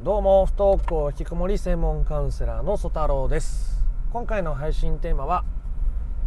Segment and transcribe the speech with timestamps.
[0.00, 3.82] どうも不登校引きこもり専門カウンセラーの曽太郎です。
[4.12, 5.44] 今回の配信テーマは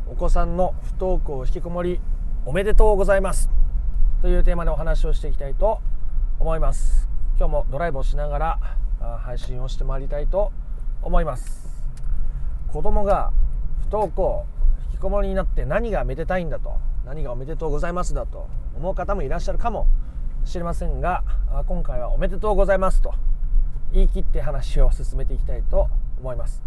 [0.08, 2.02] お子さんの不登校引きこもり
[2.46, 3.50] おめでとうございます。
[4.22, 5.80] というテーマでお話をしていきたいと
[6.38, 7.08] 思います。
[7.38, 8.60] 今日もドライブをしながら
[9.24, 10.52] 配信をしてまいりたいと
[11.02, 11.82] 思います。
[12.68, 13.32] 子供が
[13.84, 14.46] 不登校
[14.88, 16.74] 引きこもりになって何がめでたいんだと
[17.06, 19.88] 何がおめでとうございますだと思う方もいらっしゃるかも
[20.44, 21.24] しれませんが
[21.68, 23.14] 今回はおめでとうございますと
[23.94, 25.88] 言い切って話を進めていきたいと
[26.20, 26.64] 思います。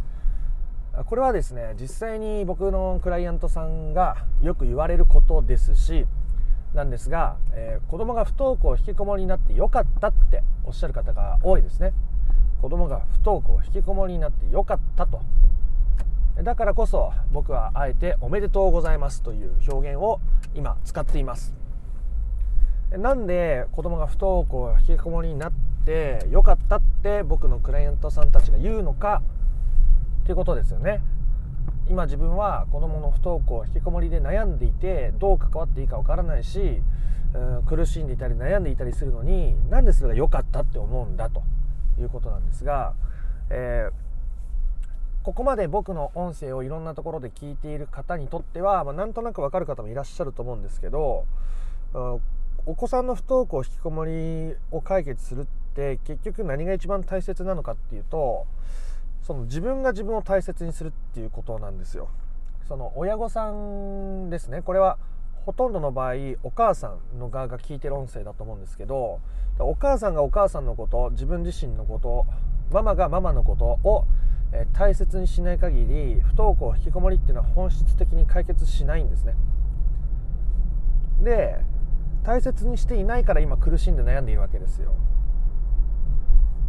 [1.07, 6.07] これはですね実際に僕のクライアントさんがよく言われることですし
[6.73, 11.93] なんですが、えー、子供が不登校引きこもりになってよかったっておっしゃる方が多いですね。
[12.61, 15.21] 子供が不登校引きこもりになってよかったと。
[16.43, 20.21] だからこそ僕はあえておめでとうございますという表現を
[20.55, 21.55] 今使っています。
[22.91, 25.53] なんで子供が不登校引きこもりになっ
[25.85, 29.23] てよかったって僕のクライアントさんたちが言うのか
[30.25, 31.03] ということですよね。
[31.89, 36.81] 今自分は子供の不登校引きこもりで悩んでいてどう関わっていいかわからないし、
[37.35, 41.43] うん、苦しんでいたり悩んでいたりするのになんでそれが良かったって思うんだと
[42.01, 42.95] いうことなんですが、
[43.51, 51.27] えー、ここまで僕の音声をいろんなところで聞いている方にとっては、まあ、なんとなくわかる方もいらっしゃると思うんですけど、
[52.67, 58.47] お子さんの不登校引きこもりを解決するって結局何が一番大切なのかっていうと
[59.23, 62.09] その自分が自分を大切にするっていうことなんですよ。
[62.69, 64.99] その親御さんですねこれは
[65.45, 69.21] ほとんどの場合お母さんの側が聞いてる音声だと思うんですけど
[69.59, 72.25] お母さんがお母さんのこと自分自身のこと
[72.73, 74.07] ママがママのことを
[74.73, 79.35] 大切にしない限り不登校引きこもりっていうのは本質的に解決しないんですね。
[81.23, 81.61] で
[82.25, 84.95] 大切にしていないから今苦しんで悩んでいるわけですよ。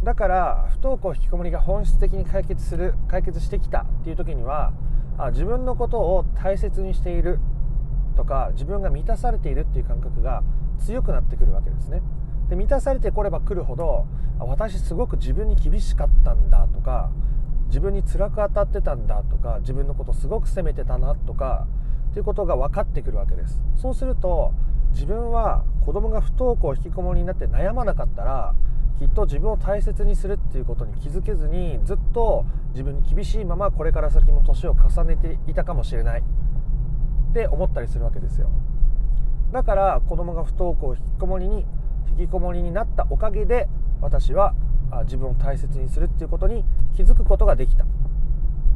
[0.04, 4.72] だから不登校引きこもりが本質的に解決する解決してきたっていう時には
[5.18, 7.40] あ自分のことを大切にしている
[8.14, 10.42] とか自分が満たされているっていう感覚が
[10.78, 12.02] 強くなってくるわけですね。
[12.50, 14.06] で満たされてこれば来るほど
[14.38, 17.10] 私すごく自分に厳しかったんだとか
[17.68, 21.66] 自分に辛く当たってたんだとか自分のことすごく責めてたなとか
[22.10, 23.60] っていうことが分かってくるわけです。
[23.74, 24.52] そうすると
[24.96, 28.54] 自分は子供が不登校引きこもりになって悩まなかったら
[28.98, 36.22] きっと自分を大切にするっていうことに気づけずにずっと自分に厳しいままこれから先も年を重ねていたかもしれない。
[36.22, 38.48] って思ったりするわけですよ。
[39.52, 41.66] だから子供が不登校引きこもりに
[42.08, 43.68] 引きこもりになったおかげで
[44.00, 44.54] 私は
[45.04, 46.64] 自分を大切にするっていうことに
[46.94, 47.84] 気づくことができた。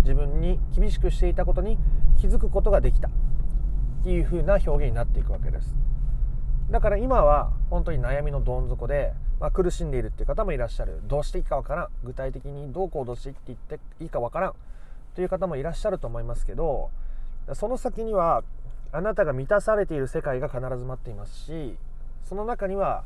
[0.03, 1.78] 自分に厳しくしていたことに
[2.19, 3.09] 気づくことができた。
[3.09, 3.10] っ
[4.04, 5.89] ていう風な表現になっていくわけです。
[6.70, 11.00] だから今は本当に悩みのどん底で、まあ、苦しんでいるっていう方もいらっしゃる。
[11.04, 11.88] どうしていいかわからん。
[12.04, 14.54] 具体的にどう行動していっていっていいかわからん。
[15.14, 16.91] という方もいらっしゃると思いますけど
[17.54, 18.42] その先には
[18.92, 21.76] あなたが満たされている世界が必ず待っていますし
[22.28, 23.04] その中には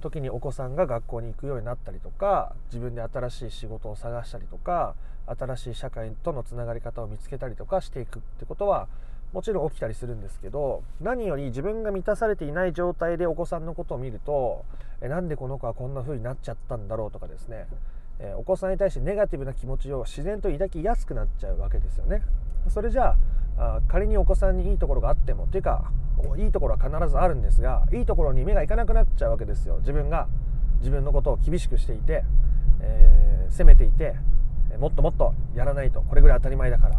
[0.00, 4.94] 時にお子さんが学校に行くようになったりとか自分で新しい仕事を探したりとか
[5.26, 8.88] 新しい社会とのつながり方を見つけたりとかしていくってことは
[9.32, 14.64] もちろん起きたりするんですけど何より自分が満たされていない状態でお子さんのことを見ると
[15.00, 17.66] えなんでこの子はこんな風になっちゃったんだろうとかですね。
[18.20, 22.22] えお子さんに対してネガティブな気持ちを自然と抱きやすくなっちゃうわけですよね。
[22.68, 23.16] それじゃ
[23.56, 25.90] あ仮にお子さんにいいところがあってもというか
[26.36, 29.78] いいところは必ずあるんですがいいところに目がいかなくなっちゃうわけですよ。
[29.78, 30.26] 自分が
[30.80, 32.24] 自分のことを厳しくしていて、
[32.80, 34.16] えー、責めていて
[34.78, 36.98] もっともっとやらないとこれぐらい当たり前だから。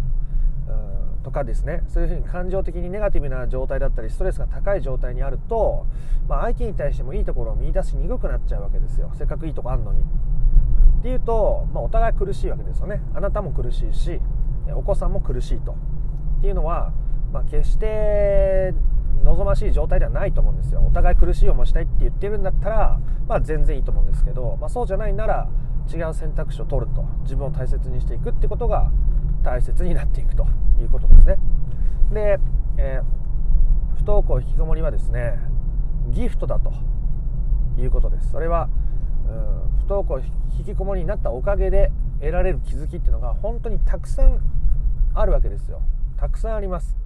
[1.23, 5.85] とかですねそういうふうに感情的にネガティブな状態だったりストレスが高い状態にあると、
[6.27, 9.11] まあ、相手に対してもいいところを見出しにくくなっちゃうわけですよ。
[9.17, 10.01] せっかくいいとこあんのに。
[10.01, 13.01] っていうと、まあ、お互い苦しいわけですよね。
[13.13, 14.19] あなたも苦しいし
[14.75, 15.71] お子さんも苦しいと。
[15.71, 16.91] っていうのは、
[17.33, 18.73] まあ、決して
[19.23, 20.81] 望ましい状態ではないと思うんですよ。
[20.81, 25.49] お互い苦しい思いしたいって言ってるんだったら、まあ、全然いいと思うんですけど、まあ、そうじゃないなら
[25.93, 27.03] 違う選択肢を取ると。
[27.23, 28.91] 自分を大切にしていくってことが
[29.43, 30.45] 大切になっていくと
[30.79, 31.37] いうことですね。
[32.11, 32.39] で、
[32.77, 35.39] えー、不登校引きこもりはですね
[36.09, 36.73] ギフトだと
[37.77, 38.31] いうことです。
[38.31, 38.69] それは
[39.27, 40.19] うん不登校
[40.57, 44.39] 引きこもりになったおかげで得られる気づきっていうのが本当にたくさん
[45.13, 45.81] あるわけですよ。
[46.17, 46.97] たくさんあります。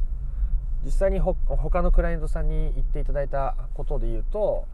[0.83, 4.67] 実際に他のクライアントさんに言っていただいたことで言うと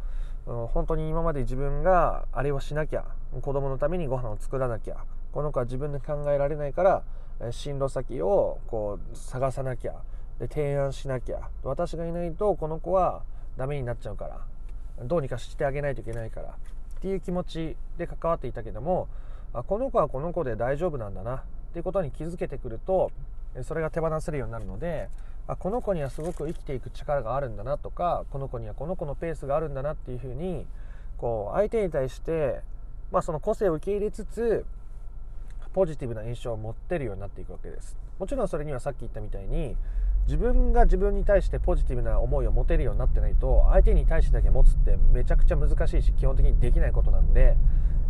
[0.45, 3.05] 本当に今まで自分があれをしなきゃ
[3.41, 4.97] 子供のためにご飯を作らなきゃ
[5.31, 7.03] この子は自分で考えられないから
[7.51, 9.94] 進路先をこう探さなきゃ。
[10.39, 11.50] で提案しなきゃ。
[11.63, 13.24] 私がいないとこの子は
[13.57, 15.06] ダメになっちゃうから。
[15.06, 16.50] どうにかしてあげないといけないから。
[16.50, 19.07] っていう気持ちで関わっていたけども
[19.53, 21.36] あこの子はこの子で大丈夫なんだな。
[21.69, 23.12] っていうことに気づけてくると
[23.63, 25.09] それが手放せるようになるので
[25.47, 30.65] あこの子にはすごく生きていく力があるんだなとかこの子にはこの子のペースがあるんだなっていうふうに
[31.18, 32.62] こう相手に対して、
[33.12, 34.65] まあ、その個性を受け入れつつ
[35.74, 37.98] ポジティブな印象を持ってるようになっていくわけです。
[38.18, 39.75] もちろんそれにはさっき言ったみたいに
[40.25, 47.56] 自分が自分に対してポジティブな思いを持てるようになってないと相手に対してだけ持つってめちゃくちゃ難しいし基本的にできないことなんで、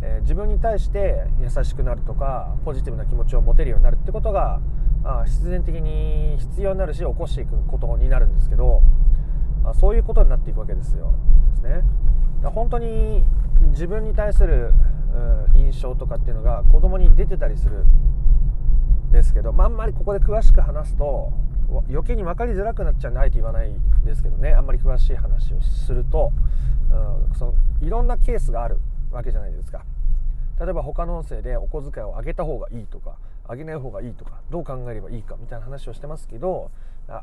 [0.02, 4.60] えー、自分に対して優しくなるとかポジティブな気持ちを持てるようになるってことが
[5.04, 8.82] あ必然的に必要になるし起こしていくことになるんですけど
[9.64, 11.14] あそういうことになっていくわけですよ。
[11.50, 11.82] ですね。
[12.42, 13.24] 本当に
[13.70, 14.72] 自分に対する
[15.54, 21.32] 印象とかっていうのが子供に出てたりするんですけど、まあ、んまりここで詳しく話すと
[21.88, 23.72] 余計に分かりづらくなっちゃうんであえて言わない
[24.04, 24.52] ですけどね。
[24.52, 26.32] あんまり詳しい話をすると、
[26.90, 28.78] うん、そのいろんなケースがある
[29.12, 29.84] わけじゃないですか。
[30.60, 33.16] 例えば他の音声でお小遣いをあげた方がいいとか
[33.48, 36.70] 上げない方がいいとかどう考えればいいかみたいな話をしてますけど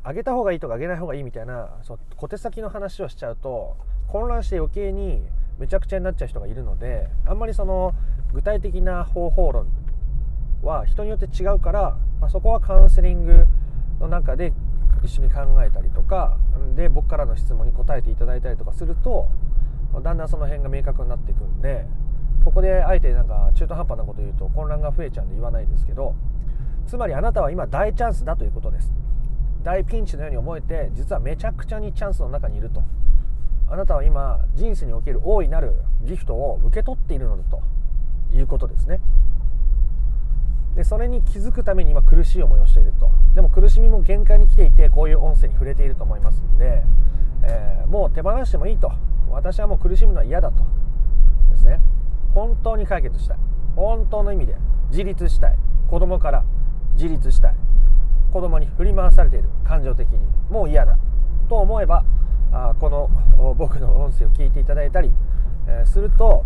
[0.06, 3.76] 上げた方がいいとか上げない方がいいみたいなそ小手先の話をしちゃうと
[4.08, 5.22] 混乱して余計に
[5.58, 7.94] めちゃくちゃになっちゃう人がいるのであんまりその
[8.32, 9.66] 具体的な方法論
[10.62, 13.46] は人によって違うから、まあ、そこはカウンセリング
[14.00, 14.52] の中で
[15.02, 16.36] 一緒に考えたりとか
[16.74, 19.30] で僕からの質問に答えていただいたりとかすると
[20.02, 21.86] だんだんその辺が明確になっていくんで
[22.48, 26.14] ここであえてなんか中途半端なこと言うと混乱が増えちゃうんで言わないですけど
[26.86, 28.90] つまりあなたは今大チャンスだということです。
[29.62, 32.82] 大ピンチのように思えて実はめちゃくちゃにチャンスの中にいると。
[33.68, 37.60] あなたは今人生における大いなるギフトを受け取っているのだと
[38.34, 38.98] いうことですね。
[40.74, 43.10] でそれに気づくために今苦しい思いをしていると。
[43.34, 46.82] でも苦しみも限界に来ていてこういう音声に触れていると思いますので、
[47.42, 48.90] えー、もう手放してもいいと。
[49.28, 50.64] 私はもう苦しむのは嫌だと。
[51.50, 51.78] ですね。
[52.34, 53.38] 本当に解決したい。
[53.76, 54.56] 本当の意味で
[54.90, 55.56] 自立したい。
[55.88, 56.44] 子供から
[56.94, 57.54] 自立したい。
[58.32, 59.48] 子供に振り回されている。
[59.64, 60.18] 感情的に。
[60.50, 60.96] もう嫌だ。
[61.48, 62.04] と思えば
[62.52, 63.10] あこの
[63.56, 65.12] 僕の音声を聞いていただいたり、
[65.66, 66.44] えー、すると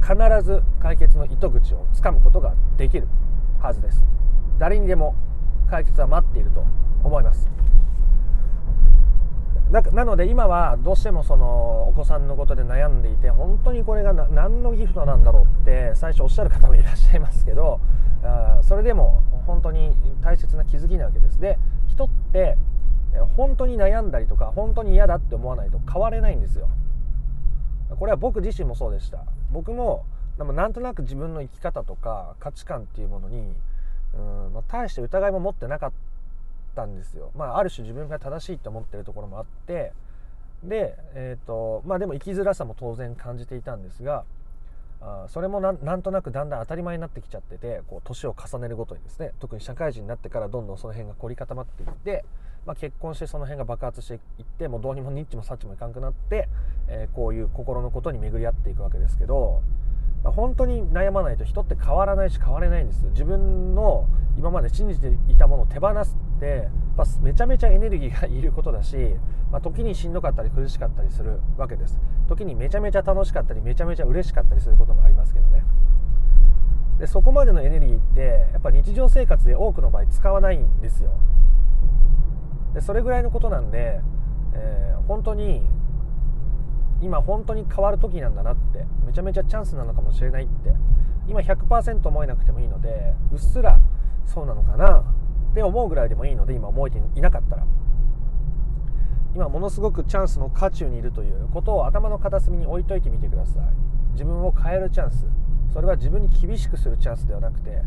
[0.00, 3.08] 必ず解決の糸口をつかむことができる
[3.60, 4.04] はずです。
[4.58, 5.14] 誰にでも
[5.68, 6.64] 解決は待っていると
[7.02, 7.48] 思います。
[9.70, 17.80] ななので今はどうしてもそのお子さんのことで悩んでいて本当にこれが何のギフトなんだろうって最初おっしゃる方もいらっしゃいますけど
[18.22, 21.40] あそれでも本当に大切な気づきなわけです。
[21.40, 21.58] で
[21.88, 22.56] 人って
[23.36, 26.68] 本当に悩んだりとか本当に嫌だって思わないと変われないんですよ。
[27.98, 29.24] これは僕自身もそうでした。
[29.50, 30.04] 僕も
[30.38, 33.54] でもなんとなく自分の生き方とか価値観っていうものに
[34.14, 35.92] うん、まあ、大して疑いも持ってなかっ
[36.76, 37.32] たんですよ。
[37.34, 39.92] まあ、ある種自分が正しいと思ってるところもあって
[40.62, 44.24] で,、えーとまあ、でも生きづらさも当然感じていたんですが
[45.00, 52.24] あそれもなんとなくだんだん当たり前になってきちゃっててこう年を重ねるごとにですね特に社会人になってからどんどんその辺が凝り固まっていって、
[52.64, 56.48] まあ、結婚してその辺が爆発していってもうどうにもニッチもサッチもいかんくなって、
[56.88, 59.62] えー、こういう心のことに巡り合っていくわけですけど
[60.24, 64.08] 本当に悩まないと人って変わらないし変われないんですよ自分の
[64.38, 68.96] 今まで信じていたものを手放すってやっぱめちゃめちゃエネルギーがいることだし、
[69.50, 71.98] まあ、時にしんどかったり苦しかったりするわけです。
[72.28, 75.64] 時にめちゃめちゃ楽しかったりめちゃめちゃ嬉しかったりすることもありますけどね。
[76.98, 81.12] でそこまでのエネルギーってやっぱ日常生活で多くの場合使わないんですよ。
[82.74, 84.00] でそれぐらいのことなんで、
[84.54, 85.68] えー、本当に
[87.00, 90.72] 今本当に変わる時なんだなってめちゃめちゃチャンスなのかもしれないって
[91.28, 93.78] 今100%思えなくてもいいのでうっすら
[94.24, 95.04] そうなのかな。
[95.56, 97.64] って思うぐらいでもいいので今思えていなかったら。
[99.34, 103.62] 今ものすごくチャンスの渦中にいるということを頭の片隅に置いといてみてください。
[104.12, 105.24] 自分を変えるチャンス。
[105.72, 107.82] それは自分に厳しくするチャンスではなくて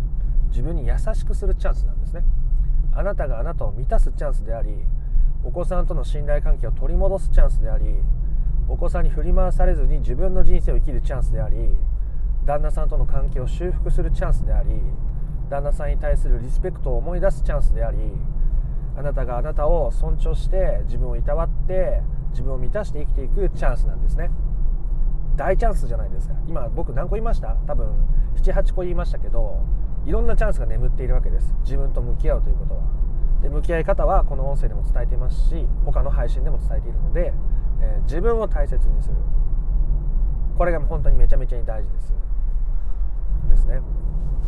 [0.50, 2.24] 自分に優しくするチャンスなんですね。
[2.96, 4.74] あなたがあなたを満たすチャンスであり
[5.44, 7.86] お子さんとの信頼関係を取り戻すチャンスであり
[8.68, 11.56] お子さんに振り回されずに自分の人生を生きるチャンスであり
[12.46, 14.72] 旦那さんとの関係を修復するチャンスであり
[15.50, 17.98] 旦那さんに対するリスペクトを思い出すチャンスであり
[18.98, 22.02] あなたがあなたを尊重して自分をいたわって
[22.32, 24.30] 自分を満たして生きていくチャンスなんですね。
[25.36, 26.36] 大チャンスじゃないですか。
[26.48, 27.56] 今僕何個言いました？
[27.66, 27.88] 多分
[28.36, 29.64] 78個言いましたけど
[30.06, 31.56] いろんなチャンスが眠っているわけです。
[31.62, 32.82] 自分と向き合うということは。
[33.42, 37.34] で向き合い方はこの音声でも伝えていますし他の配信でも伝えているので
[37.82, 39.16] えー、自分を大切にする。
[40.58, 42.14] これが本当にめちゃめちゃに大事です。
[43.50, 43.80] ですね。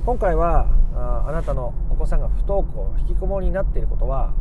[0.04, 0.66] 今回は
[0.96, 4.34] ああなたのお子さんが不登校引きこもりになっていることは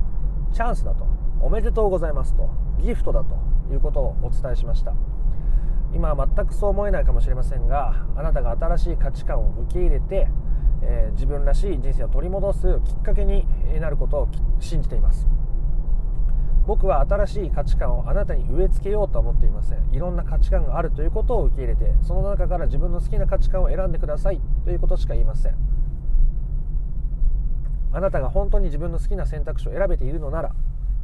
[0.55, 1.07] チャンスだと
[1.43, 2.49] おめでとうございますと
[2.81, 3.37] ギフトだと
[3.71, 4.95] いうことをお伝えしました。
[5.93, 10.29] 今は全くそう思えないかもしれませんがあなたが新しい価値観を受け入れて、
[10.83, 13.45] えー、自分らしい人生を取り戻すきっかけに
[13.81, 14.29] なることを
[14.61, 15.27] 信じています。
[16.71, 19.93] 僕は新しい価値観をあなたに植え付けようとは思っていません。
[19.93, 24.41] いろんな価値観があるということを受け入れてその中から自分の好きな価値観を選んでください。
[24.65, 25.57] ということしか言いません。
[27.93, 30.55] あなたが本当に自分の好きな選択肢を選べているのなら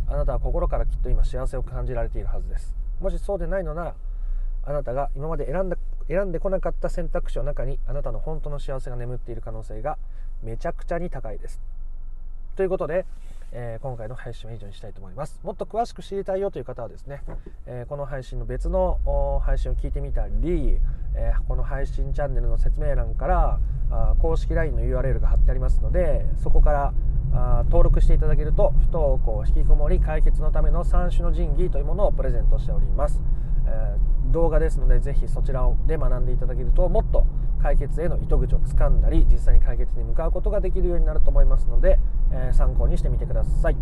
[0.06, 2.76] あなたは心からきっと今幸せを感じられているはずです。
[3.00, 3.94] もしそうでないのなら
[4.66, 9.98] あなたが今まで選んだ選んでこなかった選択肢の中にあなたの本当の幸せが眠っている可能性が
[10.44, 11.60] めちゃくちゃに高いです。
[12.54, 13.04] ということで、
[13.52, 15.40] えー、今回の配信は以上にしたいと思います。
[15.42, 17.22] もっと詳しく知りたいよという方はですね、
[17.66, 18.98] えー、この配信の別の
[19.44, 20.78] 配信を聞いてみたり、
[21.14, 23.58] えー、この配信チャンネルの説明欄から
[23.90, 26.94] あ公式 LINE の URL が貼ってありますのでそこから
[27.32, 33.20] あ登録していただけると不登校引きこもり解決のための3種の神器というものをプレゼントしております、
[33.66, 33.96] え
[34.32, 37.24] 動画ですのでぜひそちらで学んでいただけるともっと
[37.62, 41.98] 解決への糸口をつかんだり実際に解決に向かうことができるようになると思いますので、
[42.56, 43.76] 参考にしてみてください、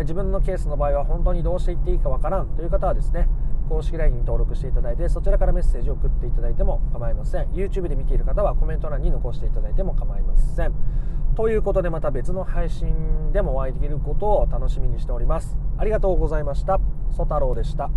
[0.00, 2.46] 自分のケースの場合は本当にどうしていっていいかわからん。
[2.48, 3.28] という方はですね
[3.68, 7.46] 公式 LINE に登録していただいてそちらからメッセージを送っていただいても構いません。
[7.48, 10.74] YouTube で見ている方はコメント欄に残していただいても構いません。
[11.34, 15.56] ということでまた別の配信でもお会いできることを楽しみにしております。
[15.78, 16.78] ありがとうございました。
[17.10, 17.90] ソ太郎でした。